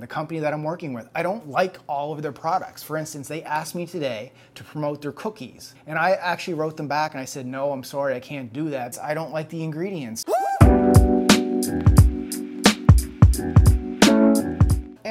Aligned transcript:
the 0.00 0.06
company 0.06 0.40
that 0.40 0.52
I'm 0.52 0.62
working 0.62 0.92
with. 0.92 1.08
I 1.14 1.22
don't 1.22 1.48
like 1.48 1.78
all 1.88 2.12
of 2.12 2.22
their 2.22 2.32
products. 2.32 2.82
For 2.82 2.96
instance, 2.96 3.28
they 3.28 3.42
asked 3.42 3.74
me 3.74 3.86
today 3.86 4.32
to 4.54 4.64
promote 4.64 5.02
their 5.02 5.12
cookies, 5.12 5.74
and 5.86 5.98
I 5.98 6.12
actually 6.12 6.54
wrote 6.54 6.76
them 6.76 6.88
back 6.88 7.12
and 7.12 7.20
I 7.20 7.24
said, 7.24 7.46
No, 7.46 7.72
I'm 7.72 7.84
sorry, 7.84 8.14
I 8.14 8.20
can't 8.20 8.52
do 8.52 8.70
that. 8.70 8.98
I 9.02 9.14
don't 9.14 9.32
like 9.32 9.48
the 9.48 9.62
ingredients. 9.62 10.24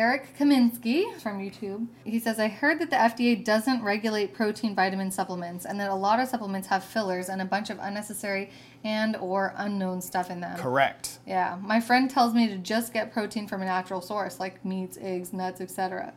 Eric 0.05 0.37
Kaminsky 0.37 1.19
from 1.19 1.39
YouTube. 1.39 1.87
He 2.03 2.19
says, 2.19 2.39
I 2.39 2.47
heard 2.47 2.77
that 2.77 2.91
the 2.91 2.95
FDA 2.95 3.43
doesn't 3.43 3.81
regulate 3.81 4.35
protein 4.35 4.75
vitamin 4.75 5.09
supplements 5.09 5.65
and 5.65 5.79
that 5.79 5.89
a 5.89 5.95
lot 5.95 6.19
of 6.19 6.27
supplements 6.27 6.67
have 6.67 6.83
fillers 6.83 7.27
and 7.27 7.41
a 7.41 7.45
bunch 7.45 7.71
of 7.71 7.79
unnecessary 7.81 8.51
and 8.83 9.15
or 9.15 9.55
unknown 9.57 10.01
stuff 10.01 10.29
in 10.29 10.41
them. 10.41 10.59
Correct. 10.59 11.17
Yeah. 11.25 11.57
My 11.59 11.79
friend 11.79 12.07
tells 12.07 12.35
me 12.35 12.47
to 12.49 12.57
just 12.59 12.93
get 12.93 13.11
protein 13.11 13.47
from 13.47 13.63
a 13.63 13.65
natural 13.65 13.99
source 13.99 14.39
like 14.39 14.63
meats, 14.63 14.95
eggs, 15.01 15.33
nuts, 15.33 15.59
etc. 15.59 16.13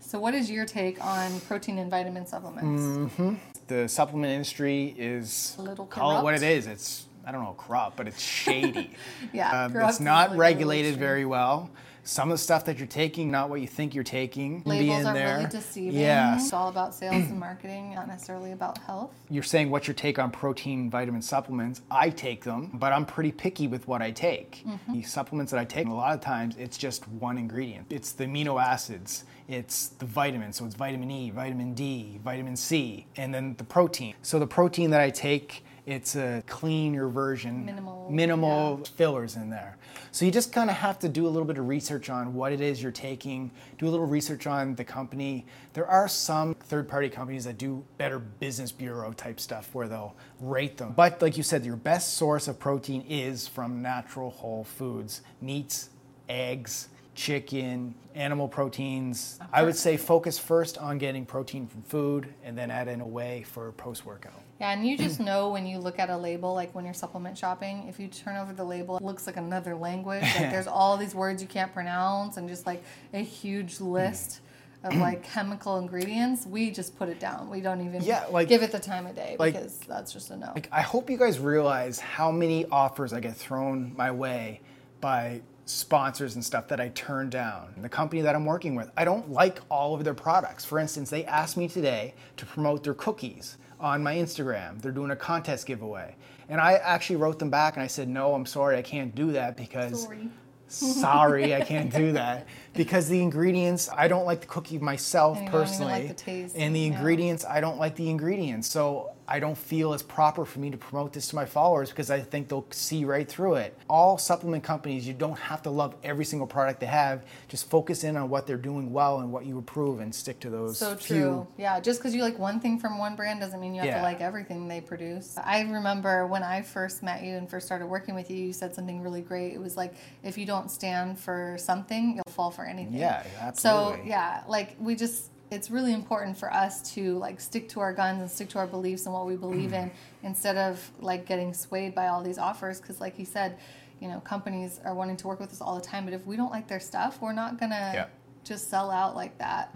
So 0.00 0.18
what 0.18 0.34
is 0.34 0.50
your 0.50 0.64
take 0.64 1.04
on 1.04 1.38
protein 1.40 1.76
and 1.76 1.90
vitamin 1.90 2.26
supplements? 2.26 2.82
Mm-hmm. 2.82 3.34
The 3.66 3.86
supplement 3.86 4.32
industry 4.32 4.94
is 4.96 5.56
A 5.58 5.62
little 5.62 5.84
call 5.84 6.20
it 6.20 6.22
what 6.24 6.32
it 6.32 6.42
is. 6.42 6.66
It's 6.66 7.04
I 7.26 7.32
don't 7.32 7.42
know 7.44 7.54
corrupt, 7.58 7.98
but 7.98 8.08
it's 8.08 8.22
shady. 8.22 8.92
Yeah, 9.34 9.64
Um, 9.64 9.76
it's 9.76 10.00
not 10.00 10.34
regulated 10.38 10.96
very 10.96 11.26
well. 11.26 11.68
Some 12.06 12.30
of 12.30 12.34
the 12.34 12.42
stuff 12.42 12.64
that 12.66 12.78
you're 12.78 12.86
taking, 12.86 13.32
not 13.32 13.50
what 13.50 13.60
you 13.60 13.66
think 13.66 13.92
you're 13.92 14.04
taking, 14.04 14.62
Labels 14.64 15.04
are 15.06 15.12
there. 15.12 15.38
really 15.38 15.50
deceiving. 15.50 15.98
Yeah. 15.98 16.36
It's 16.36 16.52
all 16.52 16.68
about 16.68 16.94
sales 16.94 17.16
and 17.16 17.40
marketing, 17.40 17.96
not 17.96 18.06
necessarily 18.06 18.52
about 18.52 18.78
health. 18.78 19.10
You're 19.28 19.42
saying 19.42 19.70
what's 19.70 19.88
your 19.88 19.94
take 19.94 20.16
on 20.16 20.30
protein 20.30 20.88
vitamin 20.88 21.20
supplements? 21.20 21.82
I 21.90 22.10
take 22.10 22.44
them, 22.44 22.70
but 22.74 22.92
I'm 22.92 23.06
pretty 23.06 23.32
picky 23.32 23.66
with 23.66 23.88
what 23.88 24.02
I 24.02 24.12
take. 24.12 24.62
Mm-hmm. 24.64 24.92
The 24.92 25.02
supplements 25.02 25.50
that 25.50 25.58
I 25.58 25.64
take, 25.64 25.88
a 25.88 25.92
lot 25.92 26.14
of 26.14 26.20
times 26.20 26.54
it's 26.56 26.78
just 26.78 27.08
one 27.08 27.38
ingredient. 27.38 27.86
It's 27.90 28.12
the 28.12 28.26
amino 28.26 28.62
acids, 28.62 29.24
it's 29.48 29.88
the 29.88 30.06
vitamins, 30.06 30.58
so 30.58 30.64
it's 30.64 30.76
vitamin 30.76 31.10
E, 31.10 31.30
vitamin 31.30 31.74
D, 31.74 32.20
vitamin 32.22 32.54
C, 32.54 33.08
and 33.16 33.34
then 33.34 33.56
the 33.58 33.64
protein. 33.64 34.14
So 34.22 34.38
the 34.38 34.46
protein 34.46 34.90
that 34.90 35.00
I 35.00 35.10
take, 35.10 35.64
it's 35.86 36.16
a 36.16 36.42
cleaner 36.48 37.08
version, 37.08 37.64
Minimal, 37.64 38.10
minimal 38.10 38.84
fillers 38.96 39.36
in 39.36 39.50
there. 39.50 39.78
So 40.10 40.24
you 40.24 40.32
just 40.32 40.52
kind 40.52 40.68
of 40.68 40.74
have 40.76 40.98
to 40.98 41.08
do 41.08 41.26
a 41.26 41.30
little 41.30 41.46
bit 41.46 41.58
of 41.58 41.68
research 41.68 42.10
on 42.10 42.34
what 42.34 42.52
it 42.52 42.60
is 42.60 42.82
you're 42.82 42.90
taking, 42.90 43.52
do 43.78 43.86
a 43.86 43.90
little 43.90 44.06
research 44.06 44.48
on 44.48 44.74
the 44.74 44.84
company. 44.84 45.46
There 45.74 45.86
are 45.86 46.08
some 46.08 46.54
third 46.54 46.88
party 46.88 47.08
companies 47.08 47.44
that 47.44 47.56
do 47.56 47.84
better 47.98 48.18
business 48.18 48.72
bureau 48.72 49.12
type 49.12 49.38
stuff 49.38 49.72
where 49.74 49.86
they'll 49.86 50.16
rate 50.40 50.76
them. 50.76 50.92
But 50.96 51.22
like 51.22 51.36
you 51.36 51.44
said, 51.44 51.64
your 51.64 51.76
best 51.76 52.14
source 52.14 52.48
of 52.48 52.58
protein 52.58 53.04
is 53.08 53.46
from 53.46 53.80
natural 53.80 54.30
whole 54.30 54.64
foods, 54.64 55.22
meats, 55.40 55.90
eggs, 56.28 56.88
chicken, 57.16 57.94
animal 58.14 58.46
proteins. 58.46 59.40
I 59.52 59.62
would 59.64 59.74
say 59.74 59.96
focus 59.96 60.38
first 60.38 60.78
on 60.78 60.98
getting 60.98 61.26
protein 61.26 61.66
from 61.66 61.82
food 61.82 62.32
and 62.44 62.56
then 62.56 62.70
add 62.70 62.86
in 62.88 63.00
a 63.00 63.06
whey 63.06 63.42
for 63.50 63.72
post 63.72 64.06
workout. 64.06 64.40
Yeah, 64.60 64.70
and 64.72 64.86
you 64.86 64.96
just 64.96 65.18
know 65.18 65.50
when 65.50 65.66
you 65.66 65.78
look 65.78 65.98
at 65.98 66.08
a 66.10 66.16
label, 66.16 66.54
like 66.54 66.74
when 66.74 66.84
you're 66.84 66.94
supplement 66.94 67.36
shopping, 67.36 67.86
if 67.88 67.98
you 67.98 68.08
turn 68.08 68.36
over 68.36 68.52
the 68.52 68.64
label, 68.64 68.96
it 68.98 69.02
looks 69.02 69.26
like 69.26 69.36
another 69.36 69.74
language. 69.74 70.22
Like 70.22 70.50
there's 70.50 70.66
all 70.66 70.96
these 70.96 71.14
words 71.14 71.42
you 71.42 71.48
can't 71.48 71.72
pronounce 71.72 72.36
and 72.36 72.48
just 72.48 72.66
like 72.66 72.82
a 73.12 73.18
huge 73.18 73.80
list 73.80 74.40
of 74.84 74.94
like 75.06 75.22
chemical 75.24 75.78
ingredients. 75.78 76.46
We 76.46 76.70
just 76.70 76.96
put 76.98 77.08
it 77.08 77.18
down. 77.18 77.50
We 77.50 77.60
don't 77.60 77.80
even 77.84 78.02
Yeah, 78.02 78.26
like- 78.30 78.48
give 78.48 78.62
it 78.62 78.72
the 78.72 78.78
time 78.78 79.06
of 79.06 79.14
day 79.16 79.36
like- 79.38 79.54
because 79.54 79.78
that's 79.80 80.12
just 80.12 80.30
a 80.30 80.36
no. 80.36 80.52
Like, 80.54 80.68
I 80.70 80.82
hope 80.82 81.10
you 81.10 81.16
guys 81.18 81.38
realize 81.38 81.98
how 81.98 82.30
many 82.30 82.66
offers 82.66 83.12
I 83.12 83.20
get 83.20 83.36
thrown 83.36 83.94
my 83.96 84.10
way 84.10 84.60
by 85.00 85.42
sponsors 85.66 86.36
and 86.36 86.44
stuff 86.44 86.68
that 86.68 86.80
I 86.80 86.88
turn 86.90 87.28
down. 87.28 87.74
The 87.82 87.88
company 87.88 88.22
that 88.22 88.34
I'm 88.34 88.44
working 88.46 88.74
with, 88.76 88.90
I 88.96 89.04
don't 89.04 89.30
like 89.30 89.60
all 89.68 89.94
of 89.94 90.04
their 90.04 90.14
products. 90.14 90.64
For 90.64 90.78
instance, 90.78 91.10
they 91.10 91.24
asked 91.24 91.56
me 91.56 91.68
today 91.68 92.14
to 92.36 92.46
promote 92.46 92.84
their 92.84 92.94
cookies 92.94 93.58
on 93.80 94.02
my 94.02 94.14
Instagram. 94.14 94.80
They're 94.80 94.92
doing 94.92 95.10
a 95.10 95.16
contest 95.16 95.66
giveaway. 95.66 96.14
And 96.48 96.60
I 96.60 96.74
actually 96.74 97.16
wrote 97.16 97.38
them 97.40 97.50
back 97.50 97.74
and 97.74 97.82
I 97.82 97.88
said, 97.88 98.08
"No, 98.08 98.32
I'm 98.34 98.46
sorry, 98.46 98.78
I 98.78 98.82
can't 98.82 99.14
do 99.14 99.32
that 99.32 99.56
because 99.56 100.04
Sorry. 100.04 100.28
sorry, 100.68 101.54
I 101.54 101.60
can't 101.62 101.92
do 101.92 102.12
that 102.22 102.46
because 102.74 103.08
the 103.08 103.20
ingredients, 103.20 103.88
I 103.92 104.06
don't 104.06 104.24
like 104.24 104.42
the 104.42 104.46
cookie 104.46 104.78
myself 104.78 105.36
And 105.38 105.46
you 105.46 105.52
don't 105.52 105.60
personally. 105.60 105.92
like 105.92 106.08
the 106.08 106.14
taste, 106.14 106.54
and 106.56 106.74
the 106.74 106.80
yeah. 106.80 106.86
ingredients, 106.94 107.44
I 107.44 107.60
don't 107.60 107.78
like 107.78 107.96
the 107.96 108.08
ingredients. 108.08 108.68
So 108.68 109.10
I 109.28 109.40
don't 109.40 109.58
feel 109.58 109.92
it's 109.92 110.02
proper 110.04 110.44
for 110.44 110.60
me 110.60 110.70
to 110.70 110.76
promote 110.76 111.12
this 111.12 111.26
to 111.28 111.34
my 111.36 111.44
followers 111.46 111.90
because 111.90 112.10
I 112.10 112.20
think 112.20 112.48
they'll 112.48 112.66
see 112.70 113.04
right 113.04 113.28
through 113.28 113.54
it. 113.56 113.76
All 113.90 114.18
supplement 114.18 114.62
companies, 114.62 115.06
you 115.06 115.14
don't 115.14 115.38
have 115.38 115.62
to 115.62 115.70
love 115.70 115.96
every 116.04 116.24
single 116.24 116.46
product 116.46 116.78
they 116.80 116.86
have. 116.86 117.24
Just 117.48 117.68
focus 117.68 118.04
in 118.04 118.16
on 118.16 118.28
what 118.28 118.46
they're 118.46 118.56
doing 118.56 118.92
well 118.92 119.18
and 119.20 119.32
what 119.32 119.44
you 119.44 119.58
approve 119.58 119.98
and 120.00 120.14
stick 120.14 120.38
to 120.40 120.50
those 120.50 120.78
So 120.78 120.94
few. 120.94 121.16
true. 121.16 121.46
Yeah, 121.58 121.80
just 121.80 121.98
because 121.98 122.14
you 122.14 122.22
like 122.22 122.38
one 122.38 122.60
thing 122.60 122.78
from 122.78 122.98
one 122.98 123.16
brand 123.16 123.40
doesn't 123.40 123.58
mean 123.58 123.74
you 123.74 123.80
have 123.80 123.88
Yeah. 123.88 123.96
to 123.98 124.02
like 124.02 124.20
everything 124.20 124.68
they 124.68 124.80
produce. 124.80 125.36
I 125.42 125.62
remember 125.62 126.26
when 126.28 126.44
I 126.44 126.62
first 126.62 127.02
met 127.02 127.24
you 127.24 127.34
and 127.36 127.50
first 127.50 127.66
started 127.66 127.86
working 127.86 128.14
with 128.14 128.30
you, 128.30 128.36
you 128.36 128.52
said 128.52 128.74
something 128.74 129.00
really 129.02 129.22
great. 129.22 129.54
It 129.54 129.60
was 129.60 129.76
like, 129.76 129.94
if 130.22 130.38
you 130.38 130.46
don't 130.46 130.70
stand 130.70 131.18
for 131.18 131.56
something, 131.58 132.14
you'll 132.14 132.32
fall 132.32 132.50
for 132.52 132.64
anything. 132.64 132.94
Yeah, 132.94 133.24
absolutely. 133.40 133.96
So, 133.96 134.02
yeah, 134.04 134.42
like 134.46 134.76
we 134.78 134.94
just, 134.94 135.30
it's 135.50 135.70
really 135.70 135.92
important 135.92 136.36
for 136.36 136.52
us 136.52 136.92
to 136.94 137.16
like 137.18 137.40
stick 137.40 137.68
to 137.70 137.80
our 137.80 137.92
guns 137.92 138.20
and 138.20 138.30
stick 138.30 138.48
to 138.50 138.58
our 138.58 138.66
beliefs 138.66 139.06
and 139.06 139.14
what 139.14 139.26
we 139.26 139.36
believe 139.36 139.72
in 139.72 139.90
instead 140.22 140.56
of 140.56 140.90
like 141.00 141.24
getting 141.26 141.54
swayed 141.54 141.94
by 141.94 142.08
all 142.08 142.22
these 142.22 142.38
offers. 142.38 142.80
Because, 142.80 143.00
like 143.00 143.18
you 143.18 143.24
said, 143.24 143.58
you 144.00 144.08
know, 144.08 144.20
companies 144.20 144.80
are 144.84 144.94
wanting 144.94 145.16
to 145.18 145.26
work 145.28 145.38
with 145.40 145.52
us 145.52 145.60
all 145.60 145.74
the 145.76 145.80
time, 145.80 146.04
but 146.04 146.12
if 146.14 146.26
we 146.26 146.36
don't 146.36 146.50
like 146.50 146.66
their 146.68 146.80
stuff, 146.80 147.20
we're 147.22 147.32
not 147.32 147.58
gonna 147.60 147.92
Yeah. 147.94 148.02
Mm-hmm. 148.04 148.10
just 148.44 148.68
sell 148.70 148.90
out 148.90 149.14
like 149.14 149.38
that 149.38 149.74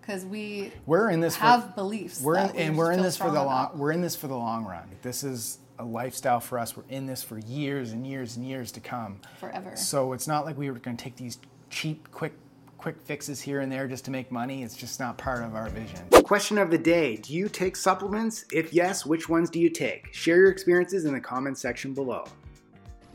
because 0.00 0.24
we 0.24 0.72
We're 0.86 1.10
in 1.10 1.20
this 1.20 1.36
for- 1.36 1.44
have 1.46 1.74
beliefs. 1.74 2.20
We're 2.22 2.38
in, 2.38 2.52
we 2.52 2.58
and 2.62 2.78
we're 2.78 2.92
in 2.92 3.02
this 3.02 3.16
for 3.16 3.24
the 3.24 3.30
strong 3.40 3.46
long. 3.46 3.78
We're 3.78 3.92
in 3.92 4.00
this 4.00 4.14
for 4.16 4.28
the 4.28 4.36
long 4.36 4.64
run. 4.64 4.88
This 5.02 5.22
is 5.24 5.58
a 5.80 5.84
lifestyle 5.84 6.40
for 6.40 6.58
us. 6.58 6.76
We're 6.76 6.82
in 6.88 7.06
this 7.06 7.22
for 7.22 7.38
years 7.38 7.92
and 7.92 8.06
years 8.06 8.36
and 8.36 8.44
years 8.46 8.72
to 8.72 8.80
come. 8.80 9.20
Forever. 9.38 9.76
So 9.76 10.12
it's 10.12 10.26
not 10.26 10.44
like 10.44 10.56
we 10.58 10.70
were 10.70 10.78
going 10.78 10.96
to 10.96 11.04
take 11.04 11.14
these 11.16 11.38
cheap, 11.70 12.10
quick, 12.10 12.32
quick 12.78 12.96
fixes 13.04 13.40
here 13.40 13.60
and 13.60 13.70
there 13.70 13.86
just 13.86 14.04
to 14.06 14.10
make 14.10 14.32
money. 14.32 14.62
It's 14.62 14.76
just 14.76 14.98
not 14.98 15.18
part 15.18 15.42
of 15.42 15.54
our 15.54 15.68
vision. 15.68 16.00
Question 16.22 16.56
of 16.58 16.70
the 16.70 16.78
day: 16.78 17.16
Do 17.16 17.34
you 17.34 17.48
take 17.48 17.76
supplements? 17.76 18.44
If 18.52 18.72
yes, 18.72 19.04
which 19.04 19.28
ones 19.28 19.50
do 19.50 19.58
you 19.58 19.68
take? 19.68 20.14
Share 20.14 20.36
your 20.36 20.50
experiences 20.50 21.04
in 21.04 21.12
the 21.12 21.20
comments 21.20 21.60
section 21.60 21.92
below. 21.92 22.24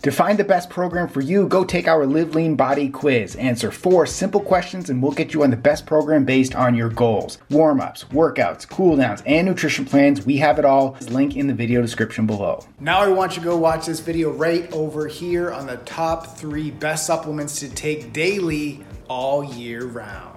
To 0.04 0.12
find 0.12 0.38
the 0.38 0.44
best 0.44 0.70
program 0.70 1.08
for 1.08 1.22
you, 1.22 1.48
go 1.48 1.64
take 1.64 1.88
our 1.88 2.06
Live 2.06 2.36
Lean 2.36 2.58
Body 2.58 2.90
quiz. 2.90 3.38
Answer 3.38 3.72
four 3.72 4.06
simple 4.06 4.42
questions 4.42 4.90
and 4.90 5.02
we'll 5.02 5.14
get 5.14 5.34
you 5.34 5.44
on 5.44 5.50
the 5.50 5.56
best 5.56 5.86
program 5.86 6.26
based 6.26 6.56
on 6.56 6.76
your 6.76 6.90
goals. 6.90 7.38
Warm 7.50 7.80
ups, 7.80 8.04
workouts, 8.12 8.68
cool 8.68 8.98
downs, 8.98 9.24
and 9.26 9.48
nutrition 9.48 9.86
plans. 9.86 10.26
We 10.26 10.36
have 10.40 10.60
it 10.60 10.66
all. 10.66 10.98
Link 11.04 11.38
in 11.38 11.48
the 11.48 11.54
video 11.54 11.82
description 11.82 12.28
below. 12.28 12.66
Now 12.82 13.00
I 13.00 13.08
want 13.08 13.38
you 13.38 13.44
to 13.44 13.48
go 13.48 13.56
watch 13.56 13.86
this 13.86 14.02
video 14.02 14.30
right 14.34 14.70
over 14.74 15.08
here 15.08 15.54
on 15.54 15.68
the 15.68 15.78
top 15.78 16.36
three 16.38 16.70
best 16.70 17.08
supplements 17.08 17.62
to 17.62 17.70
take 17.70 18.12
daily 18.12 18.84
all 19.08 19.42
year 19.42 19.86
round. 19.86 20.33